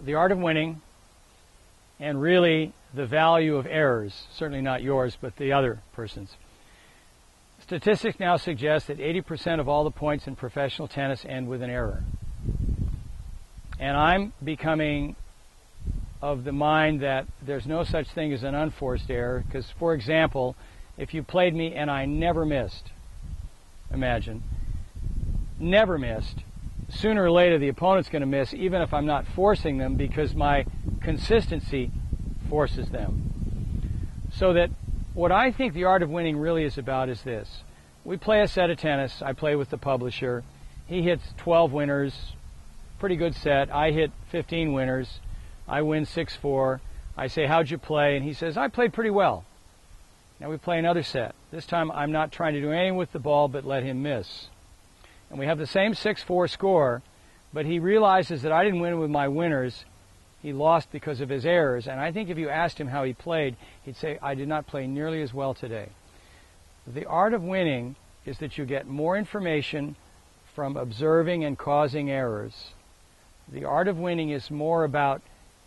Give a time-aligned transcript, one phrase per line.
[0.00, 0.80] the art of winning
[2.00, 6.36] and really the value of errors, certainly not yours, but the other person's.
[7.62, 11.70] Statistics now suggest that 80% of all the points in professional tennis end with an
[11.70, 12.02] error.
[13.78, 15.16] And I'm becoming
[16.20, 20.56] of the mind that there's no such thing as an unforced error because, for example,
[20.96, 22.90] if you played me and I never missed,
[23.92, 24.42] imagine,
[25.58, 26.38] never missed,
[26.90, 30.34] sooner or later the opponent's going to miss even if I'm not forcing them because
[30.34, 30.64] my
[31.00, 31.90] consistency
[32.48, 34.26] forces them.
[34.32, 34.70] So that
[35.14, 37.62] what I think the art of winning really is about is this.
[38.04, 39.20] We play a set of tennis.
[39.20, 40.44] I play with the publisher.
[40.86, 42.14] He hits 12 winners.
[42.98, 43.70] Pretty good set.
[43.70, 45.20] I hit 15 winners.
[45.66, 46.80] I win 6-4.
[47.16, 48.16] I say, how'd you play?
[48.16, 49.44] And he says, I played pretty well.
[50.40, 51.34] Now we play another set.
[51.50, 54.48] This time I'm not trying to do anything with the ball but let him miss.
[55.30, 57.02] And we have the same 6-4 score,
[57.52, 59.84] but he realizes that I didn't win with my winners.
[60.40, 61.86] He lost because of his errors.
[61.86, 64.66] And I think if you asked him how he played, he'd say, I did not
[64.66, 65.88] play nearly as well today.
[66.86, 69.96] The art of winning is that you get more information
[70.54, 72.72] from observing and causing errors.
[73.50, 75.22] The art of winning is more about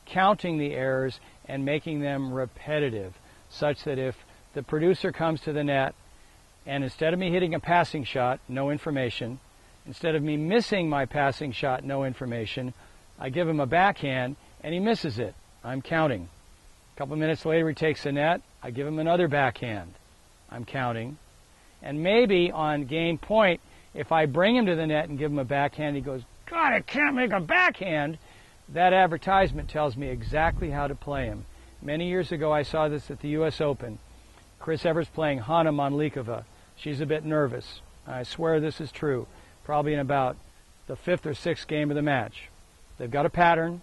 [0.06, 3.14] counting the errors and making them repetitive,
[3.50, 4.16] such that if
[4.54, 5.96] the producer comes to the net
[6.66, 9.40] and instead of me hitting a passing shot, no information,
[9.86, 12.74] instead of me missing my passing shot, no information,
[13.20, 15.36] I give him a backhand and he misses it.
[15.64, 16.30] I'm counting.
[16.96, 18.42] A couple minutes later, he takes the net.
[18.62, 19.94] I give him another backhand.
[20.50, 21.18] I'm counting.
[21.82, 23.62] And maybe on game point,
[23.94, 26.74] if I bring him to the net and give him a backhand, he goes, God,
[26.74, 28.18] I can't make a backhand.
[28.70, 31.46] That advertisement tells me exactly how to play him.
[31.82, 33.60] Many years ago, I saw this at the U.S.
[33.60, 34.00] Open.
[34.60, 36.44] Chris Evert playing Hana Mandlikova.
[36.76, 37.82] She's a bit nervous.
[38.06, 39.28] I swear this is true.
[39.64, 40.38] Probably in about
[40.88, 42.50] the fifth or sixth game of the match.
[42.98, 43.82] They've got a pattern.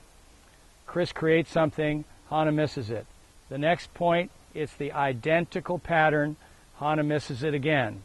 [0.87, 2.05] Chris creates something.
[2.31, 3.07] Hana misses it.
[3.49, 6.37] The next point, it's the identical pattern.
[6.79, 8.03] Hana misses it again.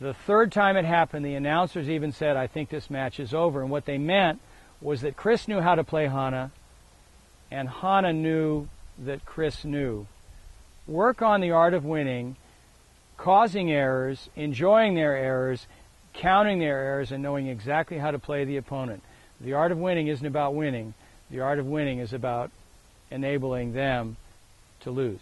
[0.00, 3.62] The third time it happened, the announcers even said, I think this match is over.
[3.62, 4.40] And what they meant
[4.80, 6.50] was that Chris knew how to play Hana,
[7.50, 8.68] and Hana knew
[8.98, 10.06] that Chris knew.
[10.86, 12.36] Work on the art of winning,
[13.16, 15.66] causing errors, enjoying their errors,
[16.14, 19.02] counting their errors, and knowing exactly how to play the opponent.
[19.40, 20.94] The art of winning isn't about winning.
[21.30, 22.50] The art of winning is about
[23.10, 24.16] enabling them
[24.80, 25.20] to lose.